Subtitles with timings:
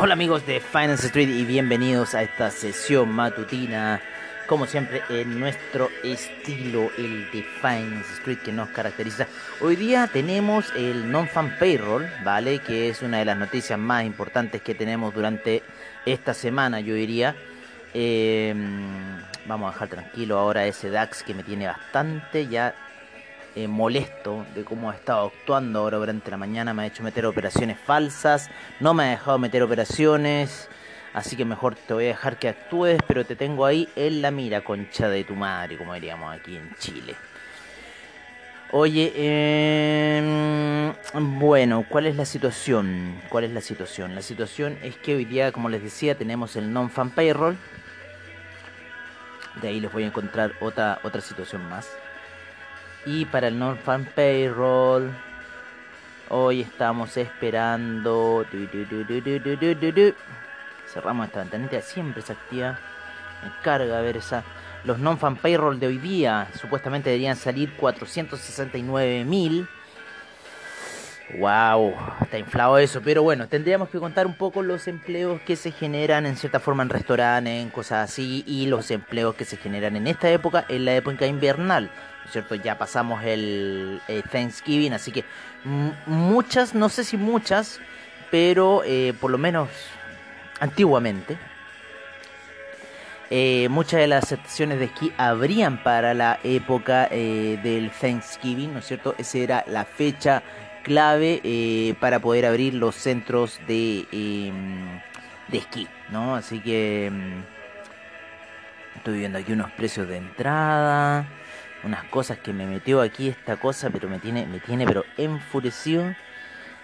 [0.00, 4.00] Hola amigos de Finance Street y bienvenidos a esta sesión matutina,
[4.46, 9.26] como siempre en nuestro estilo, el de Finance Street que nos caracteriza.
[9.60, 12.60] Hoy día tenemos el non-fan payroll, ¿vale?
[12.60, 15.64] Que es una de las noticias más importantes que tenemos durante
[16.06, 17.34] esta semana, yo diría.
[17.92, 22.72] Em, vamos a dejar tranquilo ahora ese DAX que me tiene bastante ya
[23.54, 26.74] eh, molesto de cómo ha estado actuando ahora durante la mañana.
[26.74, 30.68] Me ha hecho meter operaciones falsas, no me ha dejado meter operaciones.
[31.14, 34.30] Así que mejor te voy a dejar que actúes, pero te tengo ahí en la
[34.30, 37.16] mira, concha de tu madre, como diríamos aquí en Chile.
[38.70, 43.18] Oye, eh, bueno, ¿cuál es la situación?
[43.30, 44.14] ¿Cuál es la situación?
[44.14, 47.56] La situación es que hoy día, como les decía, tenemos el non-fan payroll.
[49.62, 51.88] De ahí les voy a encontrar otra, otra situación más.
[53.06, 55.10] Y para el non-fan payroll,
[56.28, 58.44] hoy estamos esperando.
[60.86, 62.78] Cerramos esta ventanita, siempre se activa.
[63.42, 64.42] Me carga ver esa.
[64.84, 69.68] Los non-fan payroll de hoy día supuestamente deberían salir 469 mil.
[71.38, 75.72] Wow, está inflado eso, pero bueno, tendríamos que contar un poco los empleos que se
[75.72, 79.96] generan en cierta forma en restaurantes, en cosas así, y los empleos que se generan
[79.96, 81.90] en esta época, en la época invernal,
[82.30, 82.54] cierto?
[82.54, 84.00] Ya pasamos el,
[84.30, 85.24] Thanksgiving, así que
[86.06, 87.80] muchas, no sé si muchas,
[88.30, 89.68] pero eh, por lo menos
[90.60, 91.38] antiguamente,
[93.30, 98.78] eh, muchas de las estaciones de esquí habrían para la época eh, del Thanksgiving, ¿no
[98.78, 99.14] es cierto?
[99.18, 100.42] Esa era la fecha
[100.82, 104.98] clave eh, para poder abrir los centros de, em,
[105.48, 106.36] de esquí, ¿no?
[106.36, 107.42] Así que em,
[108.96, 111.26] estoy viendo aquí unos precios de entrada,
[111.84, 116.14] unas cosas que me metió aquí esta cosa, pero me tiene, me tiene pero enfurecido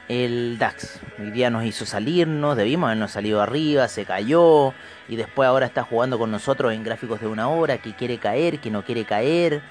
[0.09, 1.00] el DAX.
[1.19, 4.75] Hoy día nos hizo salirnos, debimos habernos salido arriba, se cayó
[5.09, 8.59] y después ahora está jugando con nosotros en gráficos de una hora, que quiere caer,
[8.59, 9.62] que no quiere caer.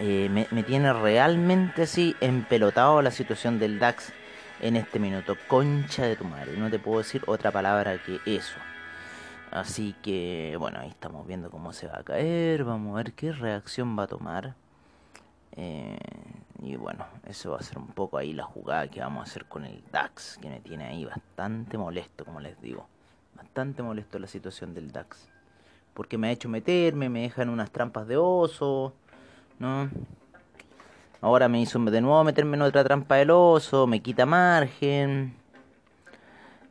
[0.00, 4.12] Eh, me, tiene realmente así empelotado la situación del DAX
[4.60, 5.36] en este minuto.
[5.48, 8.54] Concha de tu madre, no te puedo decir otra palabra que eso.
[9.50, 12.64] Así que, bueno, ahí estamos viendo cómo se va a caer.
[12.64, 14.54] Vamos a ver qué reacción va a tomar.
[15.56, 15.98] Eh,
[16.62, 19.46] y bueno, eso va a ser un poco ahí la jugada que vamos a hacer
[19.46, 22.86] con el DAX, que me tiene ahí bastante molesto, como les digo.
[23.36, 25.28] Bastante molesto la situación del DAX.
[25.94, 28.92] Porque me ha hecho meterme, me dejan unas trampas de oso.
[29.58, 29.90] ¿no?
[31.20, 35.34] Ahora me hizo de nuevo meterme en otra trampa del oso, me quita margen.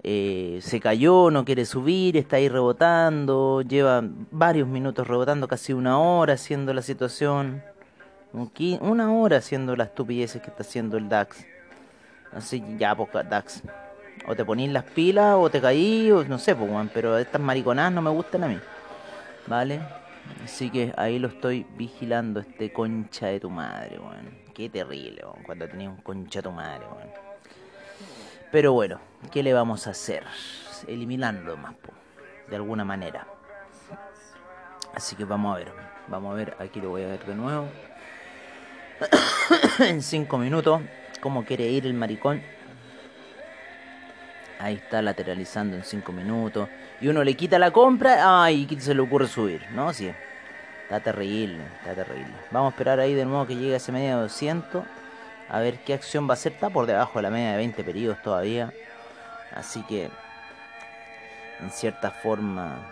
[0.09, 4.01] Eh, se cayó, no quiere subir, está ahí rebotando, lleva
[4.31, 7.61] varios minutos rebotando, casi una hora haciendo la situación.
[8.79, 11.45] Una hora haciendo las estupideces que está haciendo el DAX.
[12.31, 13.63] Así ya, pues DAX.
[14.25, 17.91] O te ponís las pilas o te caí, o no sé, pues, pero estas mariconadas
[17.91, 18.59] no me gustan a mí.
[19.45, 19.81] ¿Vale?
[20.41, 24.29] Así que ahí lo estoy vigilando, este concha de tu madre, weón.
[24.53, 27.09] Qué terrible, cuando tenías un concha de tu madre, weón.
[28.53, 30.23] Pero bueno, ¿qué le vamos a hacer?
[30.87, 31.75] Eliminarlo más,
[32.47, 33.27] de alguna manera.
[34.93, 35.71] Así que vamos a ver,
[36.07, 37.67] vamos a ver, aquí lo voy a ver de nuevo.
[39.79, 40.81] en 5 minutos,
[41.21, 42.41] cómo quiere ir el maricón.
[44.59, 46.67] Ahí está lateralizando en 5 minutos.
[46.99, 48.43] Y uno le quita la compra.
[48.43, 49.61] Ay, ¿qué se le ocurre subir?
[49.71, 49.93] ¿No?
[49.93, 50.11] Sí.
[50.83, 52.33] Está terrible, está terrible.
[52.49, 54.83] Vamos a esperar ahí de nuevo que llegue a ese media de 200.
[55.49, 56.53] A ver qué acción va a hacer.
[56.53, 58.73] Está por debajo de la media de 20 periodos todavía.
[59.53, 60.09] Así que,
[61.59, 62.91] en cierta forma,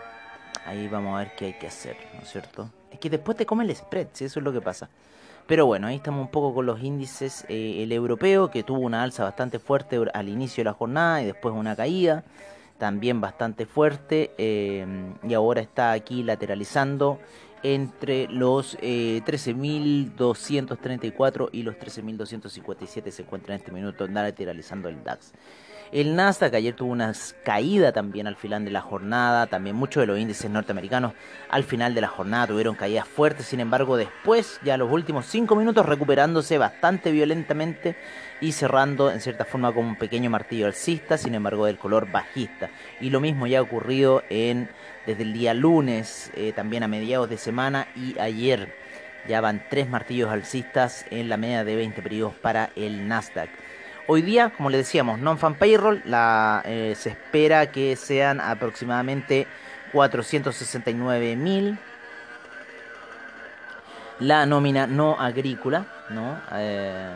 [0.66, 2.70] ahí vamos a ver qué hay que hacer, ¿no es cierto?
[2.92, 4.90] Es que después te come el spread, si eso es lo que pasa.
[5.48, 7.46] Pero bueno, ahí estamos un poco con los índices.
[7.50, 11.26] Eh, el europeo, que tuvo una alza bastante fuerte al inicio de la jornada y
[11.26, 12.24] después una caída,
[12.80, 14.32] también bastante fuerte.
[14.38, 14.88] Eh,
[15.28, 17.20] y ahora está aquí lateralizando
[17.62, 25.32] entre los 13.234 eh, y los 13.257 se encuentra en este minuto lateralizando el DAX.
[25.96, 27.14] El Nasdaq ayer tuvo una
[27.46, 31.14] caída también al final de la jornada, también muchos de los índices norteamericanos
[31.50, 35.56] al final de la jornada tuvieron caídas fuertes, sin embargo después, ya los últimos 5
[35.56, 37.96] minutos, recuperándose bastante violentamente
[38.42, 42.72] y cerrando en cierta forma como un pequeño martillo alcista, sin embargo del color bajista.
[43.00, 47.38] Y lo mismo ya ha ocurrido desde el día lunes, eh, también a mediados de
[47.38, 48.76] semana y ayer.
[49.30, 53.50] Ya van tres martillos alcistas en la media de 20 periodos para el Nasdaq.
[54.08, 59.48] Hoy día, como le decíamos, non-fan payroll, la, eh, se espera que sean aproximadamente
[59.94, 61.80] 469 mil.
[64.20, 66.40] La nómina no agrícola, ¿no?
[66.54, 67.10] Eh,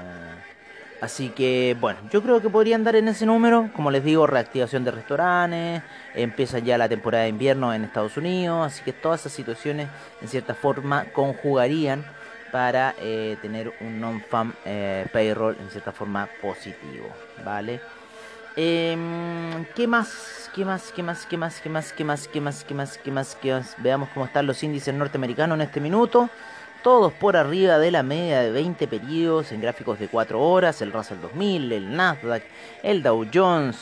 [0.99, 3.69] así que, bueno, yo creo que podría andar en ese número.
[3.75, 5.83] Como les digo, reactivación de restaurantes,
[6.15, 9.89] empieza ya la temporada de invierno en Estados Unidos, así que todas esas situaciones,
[10.23, 12.03] en cierta forma, conjugarían
[12.51, 17.07] para eh, tener un non-farm eh, payroll en cierta forma positivo,
[17.43, 17.81] ¿vale?
[18.55, 20.49] Em, ¿Qué más?
[20.53, 20.91] ¿Qué más?
[20.91, 21.25] ¿Qué más?
[21.25, 21.61] ¿Qué más?
[21.61, 21.93] ¿Qué más?
[21.93, 22.27] ¿Qué más?
[22.27, 22.63] ¿Qué más?
[22.63, 22.97] ¿Qué más?
[22.97, 23.35] ¿Qué más?
[23.41, 23.75] ¿Qué más?
[23.77, 26.29] Veamos cómo están los índices norteamericanos en este minuto.
[26.83, 30.81] Todos por arriba de la media de 20 periodos en gráficos de 4 horas.
[30.81, 32.43] El Russell 2000, el Nasdaq,
[32.83, 33.77] el Dow Jones,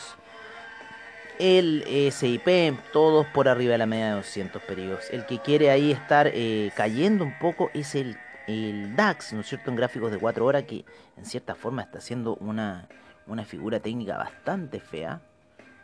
[1.38, 5.04] el SIP, todos por arriba de la media de 200 periodos.
[5.10, 8.16] El que quiere ahí estar eh, cayendo un poco es el
[8.48, 10.84] el DAX, ¿no es cierto?, en gráficos de 4 horas, que
[11.18, 12.88] en cierta forma está haciendo una,
[13.26, 15.20] una figura técnica bastante fea,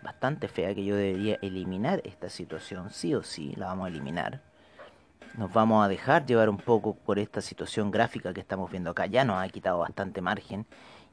[0.03, 4.41] bastante fea, que yo debería eliminar esta situación, sí o sí, la vamos a eliminar.
[5.37, 9.07] Nos vamos a dejar llevar un poco por esta situación gráfica que estamos viendo acá.
[9.07, 10.65] Ya nos ha quitado bastante margen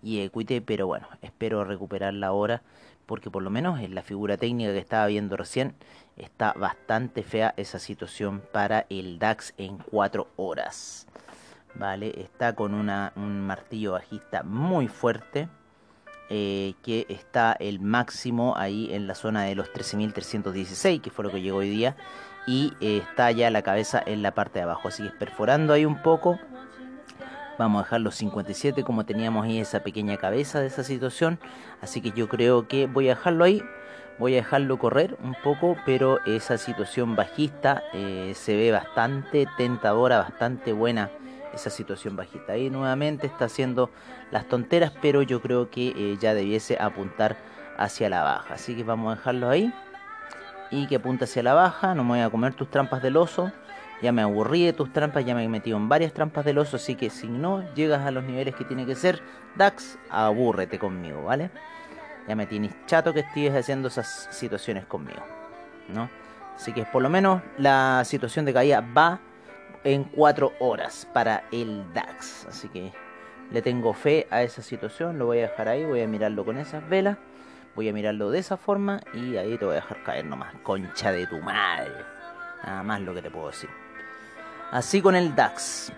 [0.01, 2.61] y equity, pero bueno, espero recuperarla ahora
[3.05, 5.75] porque por lo menos en la figura técnica que estaba viendo recién
[6.15, 11.07] está bastante fea esa situación para el DAX en 4 horas.
[11.75, 12.13] ¿Vale?
[12.21, 15.49] Está con un martillo bajista muy fuerte.
[16.33, 21.29] Eh, que está el máximo ahí en la zona de los 13.316, que fue lo
[21.29, 21.97] que llegó hoy día,
[22.47, 25.83] y eh, está ya la cabeza en la parte de abajo, así que perforando ahí
[25.83, 26.39] un poco,
[27.59, 31.37] vamos a dejar los 57 como teníamos ahí esa pequeña cabeza de esa situación,
[31.81, 33.61] así que yo creo que voy a dejarlo ahí,
[34.17, 40.19] voy a dejarlo correr un poco, pero esa situación bajista eh, se ve bastante tentadora,
[40.19, 41.09] bastante buena
[41.53, 42.53] esa situación bajista.
[42.53, 43.89] Ahí nuevamente está haciendo
[44.31, 47.37] las tonteras, pero yo creo que eh, ya debiese apuntar
[47.77, 48.55] hacia la baja.
[48.55, 49.73] Así que vamos a dejarlo ahí.
[50.69, 51.95] Y que apunte hacia la baja.
[51.95, 53.51] No me voy a comer tus trampas del oso.
[54.01, 56.77] Ya me aburrí de tus trampas, ya me he metido en varias trampas del oso.
[56.77, 59.21] Así que si no llegas a los niveles que tiene que ser,
[59.55, 61.51] DAX, abúrrete conmigo, ¿vale?
[62.27, 65.21] Ya me tienes chato que estés haciendo esas situaciones conmigo,
[65.93, 66.09] ¿no?
[66.55, 69.19] Así que por lo menos la situación de caída va
[69.83, 72.45] en 4 horas para el DAX.
[72.47, 72.91] Así que
[73.51, 76.57] le tengo fe a esa situación, lo voy a dejar ahí, voy a mirarlo con
[76.57, 77.17] esas velas,
[77.75, 81.11] voy a mirarlo de esa forma y ahí te voy a dejar caer nomás, concha
[81.11, 81.91] de tu madre.
[82.63, 83.69] Nada más lo que te puedo decir.
[84.71, 85.91] Así con el DAX.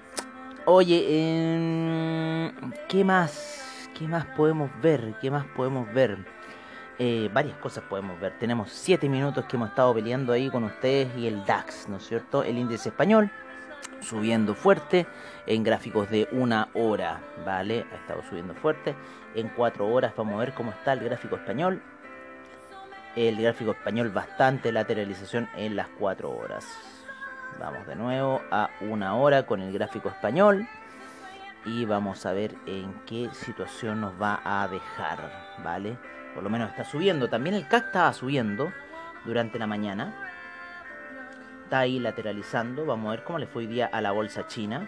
[0.65, 2.52] Oye, em,
[2.87, 3.90] ¿qué más?
[3.97, 5.13] ¿Qué más podemos ver?
[5.21, 6.18] ¿Qué más podemos ver?
[6.97, 8.37] Eh, varias cosas podemos ver.
[8.40, 12.07] Tenemos 7 minutos que hemos estado peleando ahí con ustedes y el DAX, ¿no es
[12.07, 12.44] cierto?
[12.44, 13.30] El índice español
[14.04, 15.07] subiendo fuerte
[15.48, 17.86] en gráficos de una hora, ¿vale?
[17.92, 18.95] Ha estado subiendo fuerte.
[19.36, 21.81] En cuatro horas vamos a ver cómo está el gráfico español.
[23.16, 26.66] El gráfico español bastante lateralización en las cuatro horas.
[27.60, 30.68] Vamos de nuevo a una hora con el gráfico español.
[31.66, 35.31] Y vamos a ver en qué situación nos va a dejar,
[35.64, 35.98] ¿vale?
[36.33, 37.30] Por lo menos está subiendo.
[37.30, 38.74] También el CAC estaba subiendo
[39.26, 40.14] durante la mañana
[41.80, 42.85] ahí lateralizando.
[42.85, 44.87] Vamos a ver cómo le fue hoy día a la bolsa china.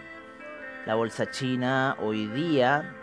[0.86, 2.94] La bolsa china hoy día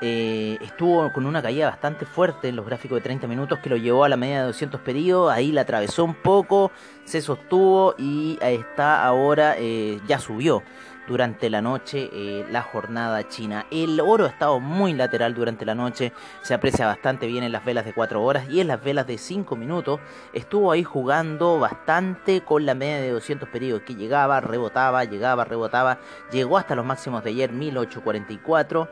[0.00, 3.76] eh, estuvo con una caída bastante fuerte en los gráficos de 30 minutos que lo
[3.76, 5.32] llevó a la media de 200 pedidos.
[5.32, 6.72] Ahí la atravesó un poco,
[7.04, 10.62] se sostuvo y está ahora, eh, ya subió
[11.06, 13.66] durante la noche eh, la jornada china.
[13.70, 17.64] El oro ha estado muy lateral durante la noche, se aprecia bastante bien en las
[17.64, 20.00] velas de 4 horas y en las velas de 5 minutos.
[20.32, 25.98] Estuvo ahí jugando bastante con la media de 200 periodos que llegaba, rebotaba, llegaba, rebotaba,
[26.30, 28.88] llegó hasta los máximos de ayer 1844.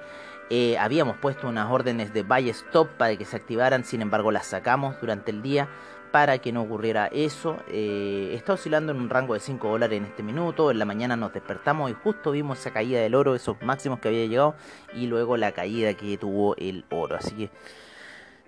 [0.51, 4.47] Eh, habíamos puesto unas órdenes de buy stop para que se activaran, sin embargo las
[4.47, 5.69] sacamos durante el día
[6.13, 7.57] para que no ocurriera eso.
[7.69, 10.71] Eh, está oscilando en un rango de 5 dólares en este minuto.
[10.71, 14.09] En la mañana nos despertamos y justo vimos esa caída del oro, esos máximos que
[14.09, 14.55] había llegado,
[14.95, 17.17] y luego la caída que tuvo el oro.
[17.17, 17.51] Así que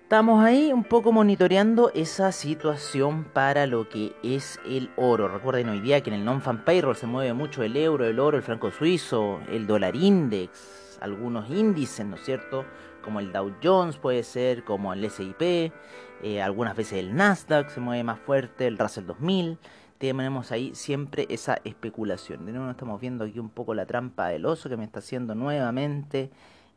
[0.03, 5.27] estamos ahí un poco monitoreando esa situación para lo que es el oro.
[5.27, 8.37] Recuerden hoy día que en el non-fan payroll se mueve mucho el euro, el oro,
[8.37, 12.63] el franco suizo, el dólar index, algunos índices, ¿no es cierto?
[13.05, 15.71] Como el Dow Jones puede ser, como el S&P,
[16.23, 19.57] eh, algunas veces el Nasdaq se mueve más fuerte, el Russell 2000,
[19.97, 22.45] tenemos ahí siempre esa especulación.
[22.45, 25.35] De nuevo estamos viendo aquí un poco la trampa del oso que me está haciendo
[25.35, 26.31] nuevamente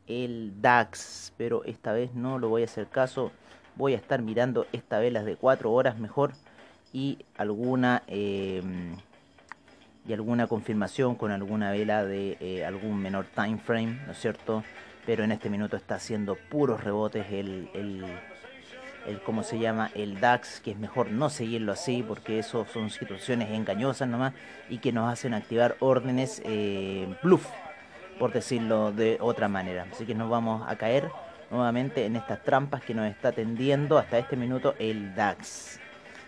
[0.07, 3.31] el DAX, pero esta vez no lo voy a hacer caso,
[3.75, 6.33] voy a estar mirando esta vez las de 4 horas mejor
[6.93, 8.03] y alguna...
[8.07, 8.61] Eh,
[10.07, 14.63] y alguna confirmación con alguna vela de eh, algún menor time frame, ¿no es cierto?
[15.09, 19.89] Pero en este minuto está haciendo puros rebotes el, el, ¿cómo se llama?
[19.95, 24.35] El DAX, que es mejor no seguirlo así porque eso son situaciones engañosas nomás
[24.69, 27.11] y que nos hacen activar órdenes eh,
[28.19, 29.87] por decirlo de otra manera.
[29.91, 31.09] Así que nos vamos a caer
[31.49, 35.79] nuevamente en estas trampas que nos está tendiendo hasta este minuto el DAX.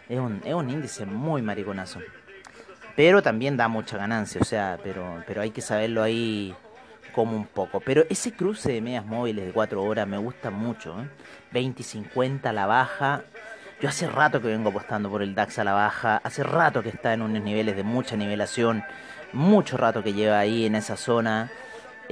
[0.10, 2.00] Es un, es un índice muy mariconazo
[2.96, 6.54] pero también da mucha ganancia, o sea, pero, pero hay que saberlo ahí
[7.14, 7.80] como un poco.
[7.80, 11.08] Pero ese cruce de medias móviles de 4 horas me gusta mucho, ¿eh?
[11.52, 13.24] 20 y 50 a la baja.
[13.82, 16.90] Yo hace rato que vengo apostando por el DAX a la baja, hace rato que
[16.90, 18.84] está en unos niveles de mucha nivelación,
[19.34, 21.52] mucho rato que lleva ahí en esa zona.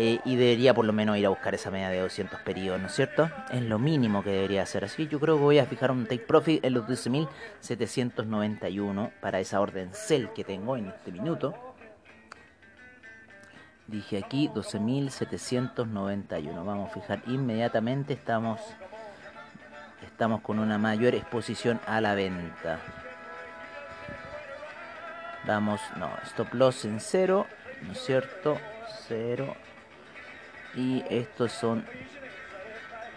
[0.01, 2.87] Eh, y debería por lo menos ir a buscar esa media de 200 periodos, ¿no
[2.87, 3.29] es cierto?
[3.51, 4.85] Es lo mínimo que debería hacer.
[4.85, 9.41] Así que yo creo que voy a fijar un take profit en los 12.791 para
[9.41, 11.68] esa orden sell que tengo en este minuto.
[13.89, 16.63] Dije aquí 12.791.
[16.63, 18.13] Vamos a fijar inmediatamente.
[18.13, 18.61] Estamos,
[20.03, 22.79] estamos con una mayor exposición a la venta.
[25.47, 27.47] Vamos, no, stop loss en cero,
[27.81, 28.59] ¿no es cierto?
[29.07, 29.55] Cero
[30.75, 31.83] y estos son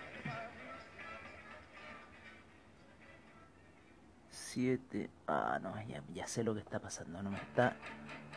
[4.52, 5.08] 7.
[5.28, 5.74] Ah, no,
[6.14, 7.22] ya, sé lo que está pasando.
[7.22, 7.74] No me está,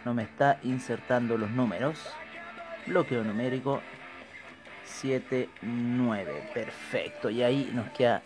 [0.06, 2.00] no me está insertando los números.
[2.88, 3.82] Bloqueo numérico
[4.86, 6.52] 7, 9.
[6.54, 7.30] Perfecto.
[7.30, 8.22] Y ahí nos queda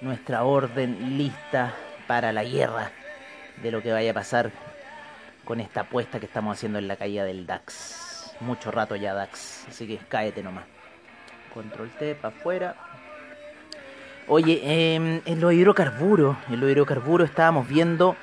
[0.00, 1.74] nuestra orden lista
[2.06, 2.92] para la guerra
[3.60, 4.52] de lo que vaya a pasar
[5.44, 8.36] con esta apuesta que estamos haciendo en la caída del DAX.
[8.38, 10.66] Mucho rato ya DAX, así que cáete nomás.
[11.52, 12.85] Control T para afuera.
[14.28, 18.16] Oye, em, en los hidrocarburos, en los hidrocarburos estábamos viendo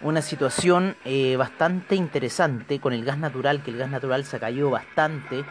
[0.00, 4.70] una situación eh, bastante interesante con el gas natural, que el gas natural se cayó
[4.70, 5.44] bastante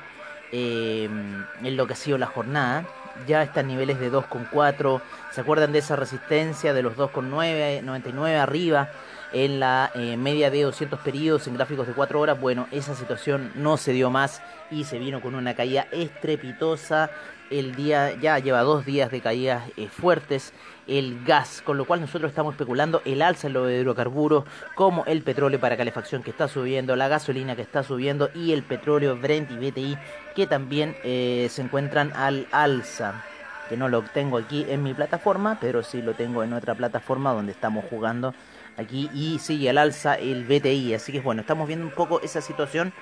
[0.53, 2.85] em, en lo que ha sido la jornada.
[3.27, 5.01] Ya está en niveles de 2,4.
[5.31, 8.89] ¿Se acuerdan de esa resistencia de los 2,9, 99 arriba?
[9.33, 13.51] En la eh, media de 200 periodos en gráficos de 4 horas, bueno, esa situación
[13.55, 17.11] no se dio más y se vino con una caída estrepitosa.
[17.49, 20.53] El día ya lleva dos días de caídas eh, fuertes.
[20.87, 24.45] El gas, con lo cual nosotros estamos especulando el alza en los hidrocarburos,
[24.75, 28.63] como el petróleo para calefacción que está subiendo, la gasolina que está subiendo y el
[28.63, 29.97] petróleo Brent y BTI
[30.35, 33.23] que también eh, se encuentran al alza
[33.69, 37.33] que no lo tengo aquí en mi plataforma, pero sí lo tengo en otra plataforma
[37.33, 38.33] donde estamos jugando
[38.79, 40.93] aquí y sigue al alza el BTI.
[40.93, 42.93] Así que bueno, estamos viendo un poco esa situación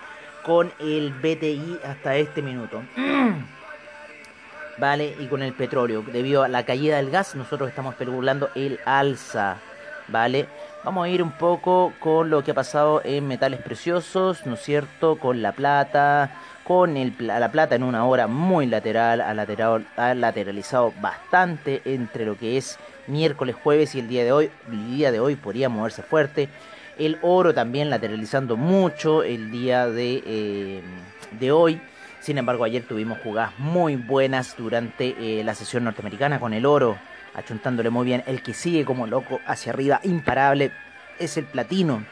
[0.43, 2.84] con el BTI hasta este minuto.
[4.77, 6.03] Vale, y con el petróleo.
[6.03, 9.57] Debido a la caída del gas, nosotros estamos especulando el alza.
[10.07, 10.48] Vale,
[10.86, 14.62] vamos a ir un poco con lo que ha pasado en metales preciosos, ¿no es
[14.62, 15.17] cierto?
[15.17, 16.31] Con la plata,
[16.63, 22.25] con el, la plata en una hora muy lateral, ha, lateral, ha lateralizado bastante entre
[22.25, 24.49] lo que es miércoles, jueves y el día de hoy.
[24.69, 26.49] El día de hoy podría moverse fuerte.
[26.97, 30.81] El oro también lateralizando mucho el día de, eh,
[31.39, 31.81] de hoy.
[32.19, 36.97] Sin embargo, ayer tuvimos jugadas muy buenas durante eh, la sesión norteamericana con el oro,
[37.35, 38.23] achuntándole muy bien.
[38.25, 40.71] El que sigue como loco hacia arriba, imparable,
[41.19, 42.03] es el platino,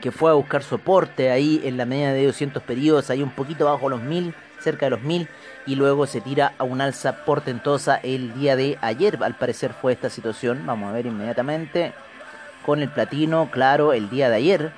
[0.00, 3.64] que fue a buscar soporte ahí en la media de 200 periodos, ahí un poquito
[3.64, 5.28] bajo los 1000 cerca de los 1000
[5.66, 9.18] y luego se tira a un alza portentosa el día de ayer.
[9.22, 10.64] Al parecer fue esta situación.
[10.66, 11.92] Vamos a ver inmediatamente.
[12.64, 14.72] Con el platino, claro, el día de ayer.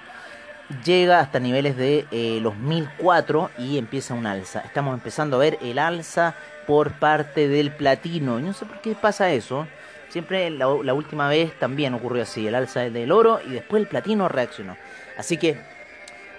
[0.85, 4.61] Llega hasta niveles de eh, los 1004 y empieza un alza.
[4.61, 6.35] Estamos empezando a ver el alza
[6.67, 8.41] por parte del platino.
[8.41, 9.67] No sé por qué pasa eso.
[10.09, 12.47] Siempre la, la última vez también ocurrió así.
[12.47, 14.77] El alza del oro y después el platino reaccionó.
[15.17, 15.77] Así que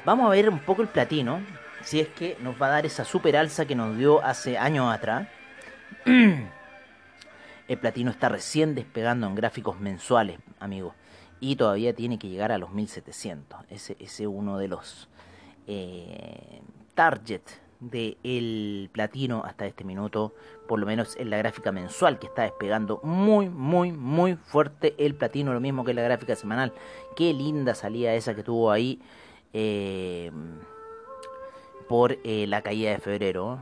[0.08, 1.42] Vamos a ver un poco el platino,
[1.88, 4.94] si es que nos va a dar esa super alza que nos dio hace años
[4.94, 5.30] atrás.
[6.06, 10.96] El platino está recién despegando en gráficos mensuales, amigos.
[11.40, 13.60] Y todavía tiene que llegar a los 1700.
[13.70, 15.08] Ese es uno de los
[15.66, 16.62] eh,
[16.94, 20.34] targets del platino hasta este minuto,
[20.68, 25.16] por lo menos en la gráfica mensual que está despegando muy, muy, muy fuerte el
[25.16, 26.74] platino, lo mismo que la gráfica semanal.
[27.16, 29.00] Qué linda salida esa que tuvo ahí
[29.54, 30.34] eh,
[31.88, 33.60] por eh, la caída de febrero.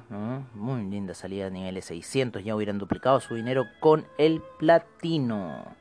[0.53, 5.75] Muy linda salida a niveles 600, ya hubieran duplicado su dinero con el platino.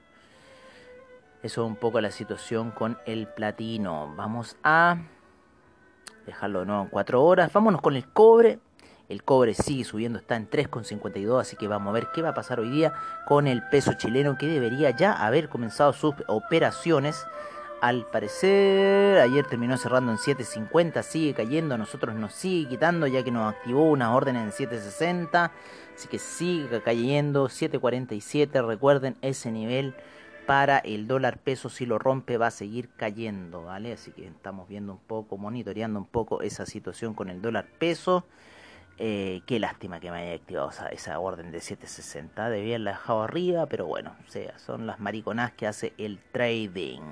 [1.43, 4.15] Eso es un poco la situación con el platino.
[4.17, 4.99] Vamos a
[6.27, 7.53] dejarlo de nuevo en 4 horas.
[7.53, 8.59] Vámonos con el cobre.
[9.11, 12.35] El cobre sigue subiendo, está en 3,52, así que vamos a ver qué va a
[12.35, 12.95] pasar hoy día
[13.27, 17.27] con el peso chileno que debería ya haber comenzado sus operaciones.
[17.85, 23.23] Al parecer, ayer terminó cerrando en 7.50, sigue cayendo, a nosotros nos sigue quitando ya
[23.23, 25.51] que nos activó una orden en 7.60,
[25.95, 29.95] así que sigue cayendo, 7.47, recuerden ese nivel
[30.47, 33.93] para el dólar peso si lo rompe va a seguir cayendo, ¿vale?
[33.93, 38.25] Así que estamos viendo un poco, monitoreando un poco esa situación con el dólar peso.
[38.97, 42.49] Eh, qué lástima que me haya activado esa, orden de 760.
[42.49, 47.03] Debía haberla dejado arriba, pero bueno, sea, son las mariconadas que hace el trading.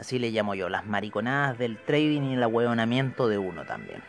[0.00, 4.02] Así le llamo yo, las mariconadas del trading y el ahueonamiento de uno también.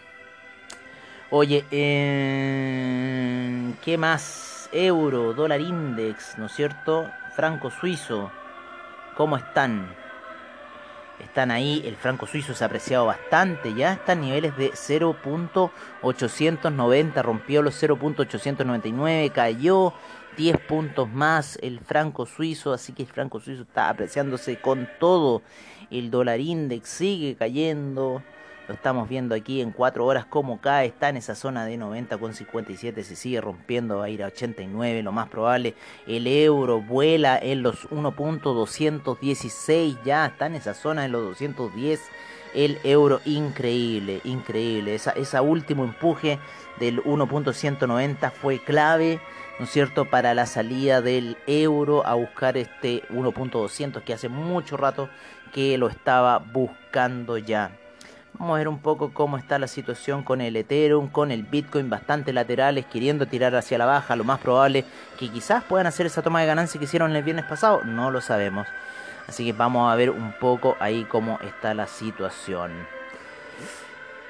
[1.30, 4.70] Oye, eh, ¿qué más?
[4.72, 7.12] Euro, dólar index, ¿no es cierto?
[7.36, 8.32] franco suizo,
[9.18, 9.94] ¿cómo están?
[11.20, 17.22] Están ahí, el franco suizo se ha apreciado bastante, ya está en niveles de 0.890,
[17.22, 19.94] rompió los 0.899, cayó
[20.38, 25.42] 10 puntos más el franco suizo, así que el franco suizo está apreciándose con todo.
[25.92, 28.24] El dólar index sigue cayendo,
[28.68, 33.04] lo estamos viendo aquí en 4 horas como cae, está en esa zona de 90,57,
[33.04, 35.74] se sigue rompiendo, va a ir a 89, lo más probable.
[36.08, 42.00] El euro vuela en los 1.216, ya está en esa zona de los 210.
[42.54, 44.96] El euro increíble, increíble.
[44.96, 46.40] Esa, esa último empuje
[46.80, 49.20] del 1.190 fue clave,
[49.62, 54.76] ¿no es cierto?, para la salida del euro a buscar este 1.200 que hace mucho
[54.76, 55.08] rato
[55.54, 57.70] que lo estaba buscando ya.
[58.34, 61.92] Vamos a ver un poco cómo está la situación con el Ethereum, con el Bitcoin
[61.92, 64.16] bastante laterales, queriendo tirar hacia la baja.
[64.16, 64.84] Lo más probable
[65.20, 68.20] que quizás puedan hacer esa toma de ganancia que hicieron el viernes pasado, no lo
[68.20, 68.66] sabemos.
[69.28, 72.72] Así que vamos a ver un poco ahí cómo está la situación.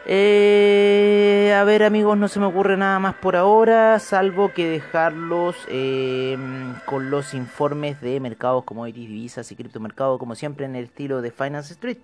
[0.06, 5.56] Eh, a ver amigos, no se me ocurre nada más por ahora, salvo que dejarlos
[5.68, 11.22] em, con los informes de mercados, commodities, divisas y criptomercados, como siempre en el estilo
[11.22, 12.00] de Finance Street.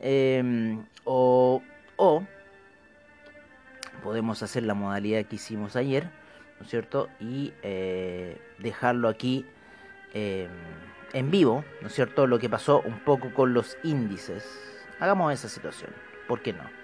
[0.00, 1.62] Em, o,
[4.02, 6.04] podemos hacer la modalidad que hicimos ayer,
[6.58, 7.08] ¿no es cierto?
[7.20, 9.44] Y eh, dejarlo aquí
[10.14, 10.48] em,
[11.12, 12.26] en vivo, ¿no es cierto?
[12.26, 14.44] Lo que pasó un poco con los índices.
[15.00, 15.90] Hagamos esa situación,
[16.26, 16.79] ¿por qué no?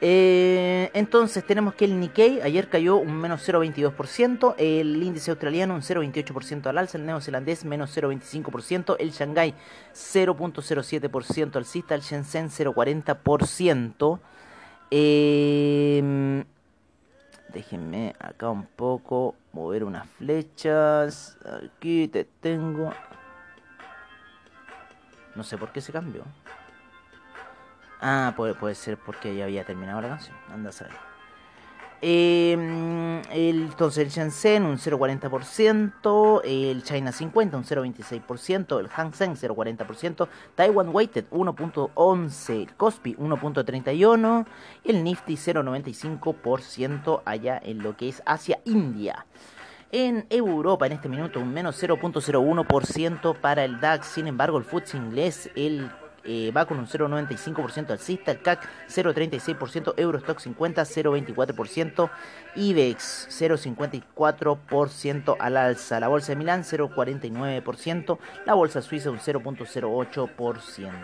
[0.00, 5.82] Eh, entonces tenemos que el Nikkei ayer cayó un menos 0,22%, el índice australiano un
[5.82, 9.54] 0,28% al alza, el neozelandés menos 0,25%, el Shanghai
[9.92, 14.20] 0,07% alcista, el Shenzhen 0,40%.
[14.90, 16.44] Eh,
[17.52, 21.36] déjenme acá un poco mover unas flechas.
[21.44, 22.92] Aquí te tengo.
[25.34, 26.24] No sé por qué se cambió.
[28.00, 30.36] Ah, puede, puede ser porque ya había terminado la canción.
[30.52, 31.08] Anda a saber.
[32.00, 39.34] Em, el, entonces el Shenzhen un 0,40%, el China 50 un 0,26%, el Hang Seng
[39.34, 44.46] 0,40%, Taiwan Weighted 1,11%, el Kospi 1,31%
[44.84, 49.26] y el Nifty 0,95% allá en lo que es Asia India.
[49.90, 54.98] En Europa en este minuto un menos 0,01% para el DAX, sin embargo el FTSE
[54.98, 55.90] inglés, el
[56.24, 62.10] eh, va con un 0,95% alcista, el CAC 0,36%, Eurostock 50, 0,24%,
[62.56, 70.98] IBEX 0,54% al alza, la bolsa de Milán 0,49%, la bolsa suiza un 0,08%,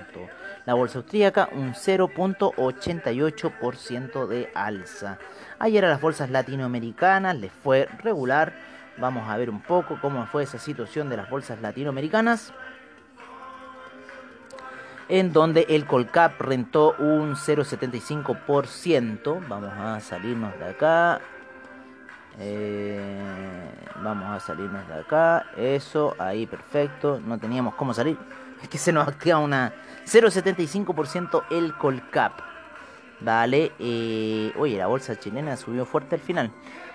[0.67, 5.19] la bolsa austríaca un 0,88% de alza.
[5.59, 8.53] Ayer a las bolsas latinoamericanas les fue regular.
[8.99, 12.53] Vamos a ver un poco cómo fue esa situación de las bolsas latinoamericanas
[15.09, 19.49] en donde el Colcap rentó un 0,75%.
[19.49, 21.21] Vamos a salirnos de acá.
[22.39, 23.71] Eh,
[24.03, 25.47] vamos a salirnos de acá.
[25.57, 27.21] Eso, ahí, perfecto.
[27.25, 28.19] No teníamos cómo salir.
[28.63, 29.73] Es que se nos activa una
[30.07, 32.41] 0,75% el Colcap.
[33.21, 33.73] Vale.
[33.79, 36.51] Eh, oye, la bolsa chilena subió fuerte al final.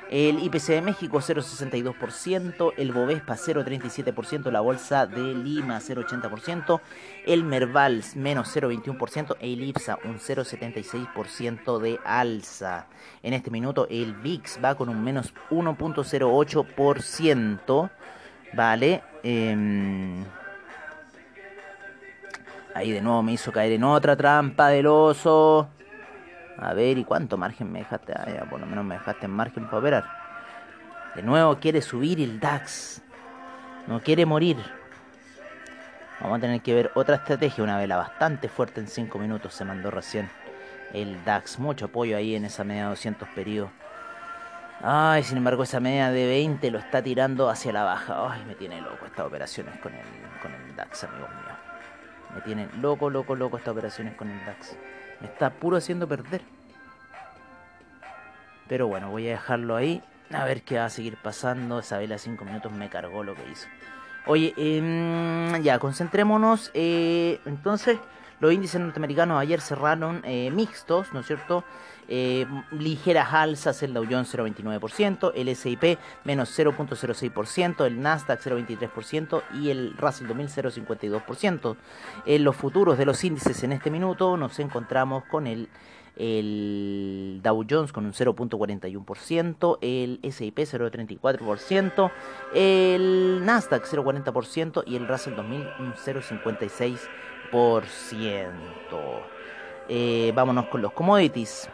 [0.10, 6.82] El IPC de México 0,62%, el Bovespa 0,37%, la Bolsa de Lima 0,80%,
[7.28, 12.88] el Merval menos 0,21% e el IPSA un 0,76% de alza.
[13.22, 17.92] En este minuto el VIX va con un menos 1,08%,
[18.54, 19.04] ¿vale?
[19.22, 20.26] Em,
[22.74, 25.70] ahí de nuevo me hizo caer en otra trampa del oso.
[26.62, 28.14] A ver, ¿y cuánto margen me dejaste?
[28.14, 30.06] Ah, por lo menos me dejaste en margen para operar.
[31.16, 33.02] De nuevo quiere subir el DAX.
[33.88, 34.58] No quiere morir.
[36.20, 37.64] Vamos a tener que ver otra estrategia.
[37.64, 40.30] Una vela bastante fuerte en 5 minutos se mandó recién.
[40.94, 41.60] El DAX.
[41.60, 43.72] Mucho apoyo ahí en esa media de 200 periodos.
[44.82, 48.32] Ay, sin embargo, esa media de 20 lo está tirando hacia la baja.
[48.32, 50.06] Ay, me tiene loco estas operaciones con el,
[50.42, 51.58] con el DAX, amigos míos.
[52.36, 54.78] Me tiene loco, loco, loco estas operaciones con el DAX.
[55.22, 56.42] Me está puro haciendo perder.
[58.68, 60.02] Pero bueno, voy a dejarlo ahí.
[60.32, 61.80] A ver qué va a seguir pasando.
[61.80, 63.68] Esa vela 5 minutos me cargó lo que hizo.
[64.26, 66.70] Oye, em, ya, concentrémonos.
[66.74, 67.98] Eh, entonces,
[68.40, 71.64] los índices norteamericanos ayer cerraron eh, mixtos, ¿no es cierto?
[72.12, 79.70] Eh, ligeras alzas, el Dow Jones 0,29%, el S&P menos 0,06%, el Nasdaq 0,23% y
[79.70, 81.76] el Russell 2000 0,52%.
[82.26, 85.70] En los futuros de los índices en este minuto nos encontramos con el
[87.44, 92.12] Dow Jones con un 0.41%, el S&P 0.34%,
[92.56, 97.29] el Nasdaq 0.40% y el Russell 2000 un 0.56%.
[99.88, 101.70] Eh, vámonos con los commodities.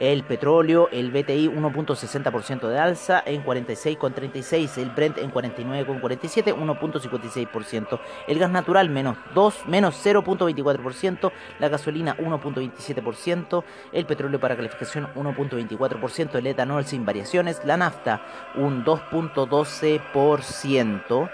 [0.00, 8.38] El petróleo, el BTI 1.60% de alza en 46,36, el Brent en 49,47, 1.56%, el
[8.38, 16.46] gas natural menos 2, menos 0.24%, la gasolina 1.27%, el petróleo para calificación 1.24%, el
[16.46, 18.22] etanol sin variaciones, la nafta
[18.54, 21.30] un 2.12%,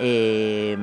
[0.00, 0.76] eh,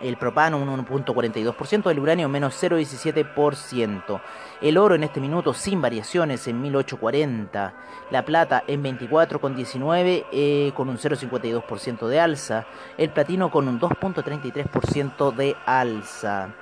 [0.00, 4.20] el propano un 1.42%, el uranio menos 0.17%,
[4.60, 7.74] el oro en este minuto sin variaciones en 1840,
[8.10, 12.66] la plata en 24,19 eh, con un 0.52% de alza,
[12.98, 16.52] el platino con un 2.33% de alza.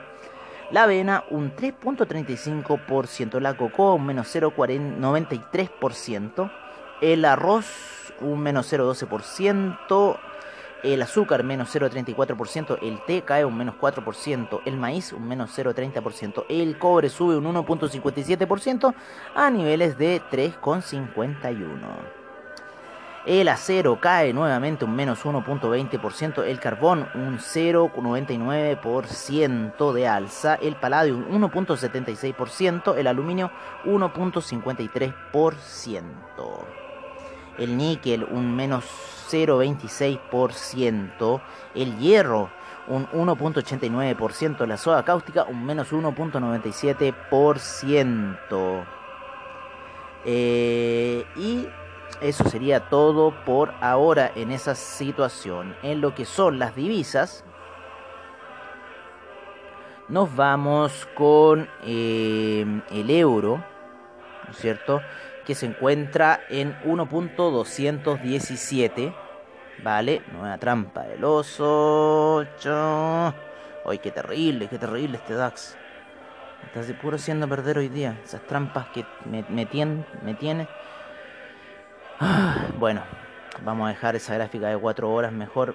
[0.70, 3.38] La avena un 3.35%.
[3.40, 6.50] La cocoa un menos 0.93%.
[7.02, 7.66] El arroz
[8.20, 10.31] un menos 0.12%
[10.82, 16.46] el azúcar menos 0,34%, el té cae un menos 4%, el maíz un menos 0,30%,
[16.48, 18.92] el cobre sube un 1,57%
[19.34, 22.22] a niveles de 3,51%.
[23.24, 31.18] El acero cae nuevamente un menos 1.20%, el carbón un 0.99% de alza, el paladio
[31.18, 33.52] un 1.76%, el aluminio
[33.84, 36.81] 1.53%.
[37.58, 38.86] El níquel un menos
[39.30, 41.42] 0,26%,
[41.74, 42.48] el hierro
[42.88, 48.84] un 1.89%, la soda cáustica un menos 1.97%.
[50.24, 51.68] Eh, y
[52.20, 55.76] eso sería todo por ahora en esa situación.
[55.82, 57.44] En lo que son las divisas,
[60.08, 63.62] nos vamos con eh, el euro,
[64.44, 65.00] ¿no es cierto?
[65.46, 69.14] Que se encuentra en 1.217
[69.83, 72.46] Vale, nueva trampa del oso.
[73.85, 75.76] Ay, qué terrible, qué terrible este DAX.
[76.64, 78.16] Está puro siendo perder hoy día.
[78.22, 79.66] Esas trampas que me, me,
[80.22, 80.68] me tiene.
[82.20, 83.02] Ah, bueno,
[83.64, 85.74] vamos a dejar esa gráfica de 4 horas mejor.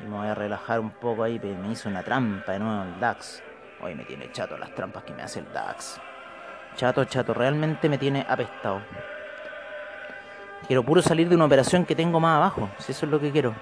[0.00, 1.38] Y me voy a relajar un poco ahí.
[1.38, 3.44] Me hizo una trampa de nuevo el DAX.
[3.80, 6.00] Hoy me tiene chato las trampas que me hace el DAX.
[6.76, 8.80] Chato, chato, realmente me tiene apestado.
[10.66, 13.30] Quiero puro salir de una operación que tengo más abajo, si eso es lo que
[13.30, 13.54] quiero.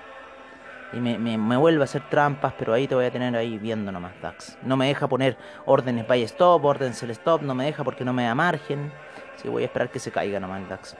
[0.92, 3.92] Y me, me, vuelve a hacer trampas, pero ahí te voy a tener ahí viendo
[3.92, 4.58] nomás DAX.
[4.62, 8.12] No me deja poner órdenes buy stop, órdenes sell stop, no me deja porque no
[8.12, 8.92] me da margen.
[9.36, 10.96] Así voy a esperar que se caiga nomás el DAX.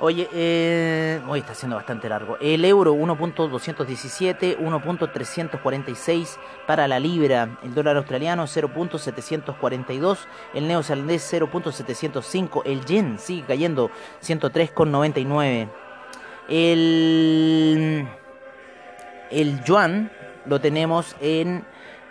[0.00, 2.38] Oye, eh, hoy está siendo bastante largo.
[2.40, 6.36] El euro 1.217, 1.346
[6.68, 7.58] para la libra.
[7.64, 10.18] El dólar australiano 0.742.
[10.54, 12.62] El neozelandés 0.705.
[12.64, 13.90] El yen sigue cayendo
[14.22, 15.68] 103,99.
[16.48, 18.08] El,
[19.32, 20.12] el yuan
[20.46, 21.64] lo tenemos en...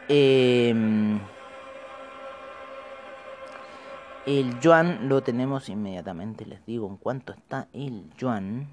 [0.10, 1.20] Eh,
[4.28, 8.68] el yuan lo tenemos inmediatamente, les digo en cuánto está el yuan.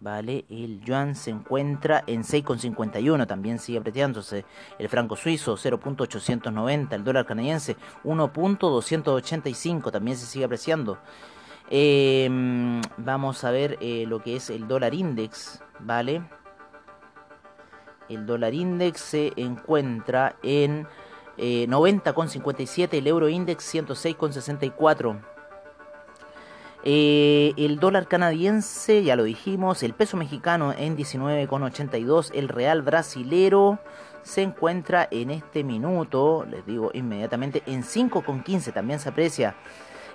[0.00, 4.44] Vale, el yuan se encuentra en 6,51, también sigue apreciándose.
[4.80, 10.98] El franco suizo 0.890, el dólar canadiense 1.285, también se sigue apreciando.
[11.70, 16.24] Em, vamos a ver eh, lo que es el dólar index, ¿vale?
[18.08, 20.88] El dólar index se encuentra en
[21.38, 25.20] 90,57, eh, el euro index 106,64.
[26.84, 33.78] Eh, el dólar canadiense, ya lo dijimos, el peso mexicano en 19,82, el real brasilero
[34.22, 39.54] se encuentra en este minuto, les digo inmediatamente, en 5,15, también se aprecia.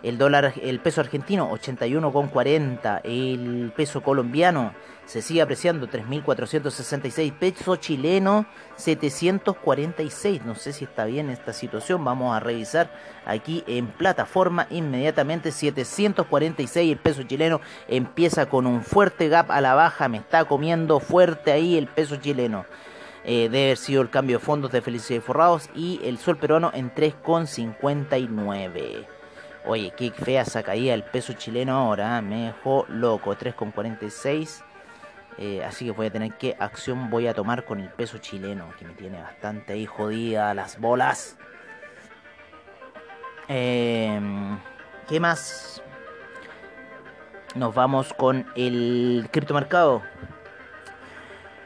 [0.03, 4.73] El dólar, el peso argentino 81,40, el peso colombiano
[5.07, 12.35] se sigue apreciando 3.466 pesos chileno 746 no sé si está bien esta situación vamos
[12.35, 12.91] a revisar
[13.25, 15.51] aquí en plataforma inmediatamente.
[15.51, 20.99] 746 el peso chileno empieza con un fuerte gap a la baja me está comiendo
[20.99, 22.65] fuerte ahí el peso chileno.
[23.23, 26.71] Eh, debe haber sido el cambio de fondos de Felicidad Forrados y el sol peruano
[26.73, 29.16] en 3,59
[29.67, 32.21] Oye, qué fea esa caída el peso chileno ahora, ¿eh?
[32.21, 34.63] me dejó loco, 3,46
[35.37, 38.69] eh, así que voy a tener que acción voy a tomar con el peso chileno,
[38.79, 41.37] que me tiene bastante ahí jodida las bolas.
[43.47, 44.57] Em,
[45.07, 45.81] ¿Qué más?
[47.55, 50.01] Nos vamos con el criptomercado.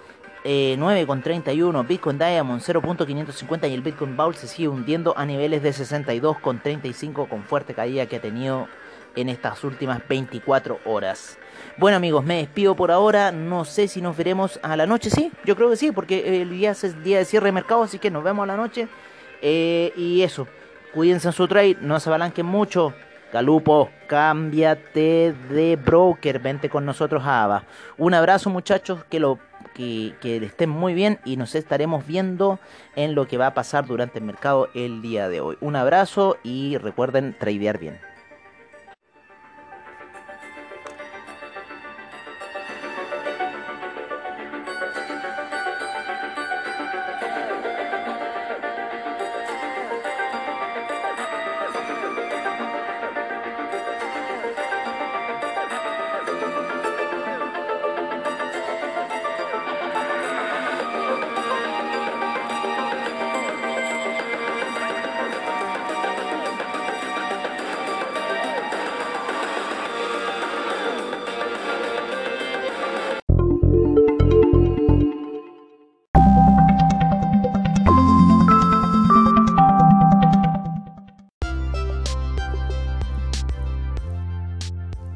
[0.43, 5.71] eh, 9,31 Bitcoin Diamond 0.550 y el Bitcoin Bowl se sigue hundiendo a niveles de
[5.71, 8.67] 62,35 con fuerte caída que ha tenido
[9.15, 11.37] en estas últimas 24 horas.
[11.77, 15.31] Bueno amigos, me despido por ahora, no sé si nos veremos a la noche, sí,
[15.45, 18.11] yo creo que sí, porque el día es día de cierre de mercado, así que
[18.11, 18.87] nos vemos a la noche.
[19.41, 20.47] Eh, y eso,
[20.93, 22.93] cuídense en su trade, no se abalanquen mucho.
[23.31, 27.63] Galupo, cámbiate de broker, vente con nosotros a ABA.
[27.97, 29.39] Un abrazo muchachos, que lo
[29.73, 32.59] que, que estén muy bien y nos estaremos viendo
[32.95, 35.57] en lo que va a pasar durante el mercado el día de hoy.
[35.61, 38.12] Un abrazo y recuerden tradear bien.